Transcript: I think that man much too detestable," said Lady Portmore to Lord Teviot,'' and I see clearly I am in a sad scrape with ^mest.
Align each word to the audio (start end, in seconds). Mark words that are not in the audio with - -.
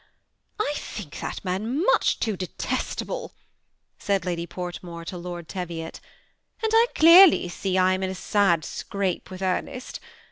I 0.59 0.73
think 0.77 1.19
that 1.19 1.45
man 1.45 1.85
much 1.85 2.19
too 2.19 2.35
detestable," 2.35 3.35
said 3.99 4.25
Lady 4.25 4.47
Portmore 4.47 5.05
to 5.05 5.15
Lord 5.15 5.47
Teviot,'' 5.47 5.99
and 6.63 6.71
I 6.73 6.85
see 6.89 6.99
clearly 7.59 7.77
I 7.77 7.93
am 7.93 8.01
in 8.01 8.09
a 8.09 8.15
sad 8.15 8.65
scrape 8.65 9.29
with 9.29 9.41
^mest. 9.41 9.99